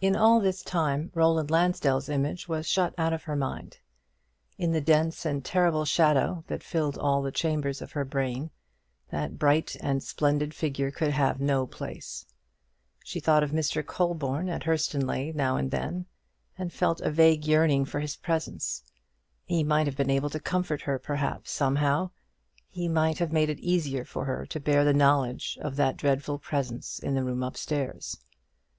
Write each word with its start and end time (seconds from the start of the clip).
In 0.00 0.16
all 0.16 0.40
this 0.40 0.62
time 0.62 1.10
Roland 1.12 1.50
Lansdell's 1.50 2.08
image 2.08 2.48
was 2.48 2.66
shut 2.66 2.94
out 2.96 3.12
of 3.12 3.24
her 3.24 3.36
mind. 3.36 3.76
In 4.56 4.72
the 4.72 4.80
dense 4.80 5.26
and 5.26 5.44
terrible 5.44 5.84
shadow 5.84 6.44
that 6.46 6.62
filled 6.62 6.96
all 6.96 7.20
the 7.20 7.30
chambers 7.30 7.82
of 7.82 7.92
her 7.92 8.06
brain, 8.06 8.50
that 9.10 9.38
bright 9.38 9.76
and 9.82 10.02
splendid 10.02 10.54
figure 10.54 10.90
could 10.90 11.10
have 11.10 11.42
no 11.42 11.66
place. 11.66 12.24
She 13.04 13.20
thought 13.20 13.42
of 13.42 13.50
Mr. 13.50 13.84
Colborne 13.84 14.48
at 14.48 14.62
Hurstonleigh 14.62 15.34
now 15.34 15.58
and 15.58 15.70
then, 15.70 16.06
and 16.56 16.72
felt 16.72 17.02
a 17.02 17.10
vague 17.10 17.44
yearning 17.46 17.84
for 17.84 18.00
his 18.00 18.16
presence. 18.16 18.82
He 19.44 19.62
might 19.62 19.86
have 19.86 19.94
been 19.98 20.08
able 20.08 20.30
to 20.30 20.40
comfort 20.40 20.80
her 20.80 20.98
perhaps, 20.98 21.50
somehow; 21.50 22.12
he 22.70 22.88
might 22.88 23.18
have 23.18 23.30
made 23.30 23.50
it 23.50 23.60
easier 23.60 24.06
for 24.06 24.24
her 24.24 24.46
to 24.46 24.58
bear 24.58 24.86
the 24.86 24.94
knowledge 24.94 25.58
of 25.60 25.76
that 25.76 25.98
dreadful 25.98 26.38
presence 26.38 26.98
in 26.98 27.14
the 27.14 27.22
room 27.22 27.42
up 27.42 27.58
stairs. 27.58 28.16